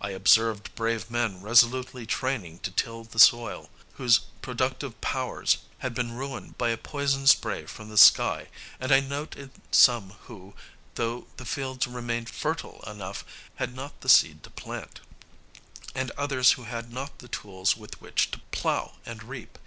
I 0.00 0.10
observed 0.10 0.72
brave 0.76 1.10
men 1.10 1.40
resolutely 1.42 2.06
trying 2.06 2.60
to 2.60 2.70
till 2.70 3.02
the 3.02 3.18
soil, 3.18 3.68
whose 3.94 4.20
productive 4.40 5.00
powers 5.00 5.58
had 5.78 5.92
been 5.92 6.12
ruined 6.14 6.56
by 6.56 6.68
a 6.70 6.76
poison 6.76 7.26
spray 7.26 7.66
from 7.66 7.88
the 7.88 7.96
sky; 7.96 8.46
and 8.78 8.92
I 8.92 9.00
noted 9.00 9.50
some 9.72 10.10
who, 10.28 10.54
though 10.94 11.26
the 11.36 11.44
fields 11.44 11.88
remained 11.88 12.30
fertile 12.30 12.80
enough, 12.86 13.24
had 13.56 13.74
not 13.74 14.02
the 14.02 14.08
seed 14.08 14.44
to 14.44 14.50
plant; 14.50 15.00
and 15.96 16.12
others 16.12 16.52
who 16.52 16.62
had 16.62 16.92
not 16.92 17.18
the 17.18 17.26
tools 17.26 17.76
with 17.76 18.00
which 18.00 18.30
to 18.30 18.38
plow 18.52 18.94
and 19.04 19.24
reap. 19.24 19.58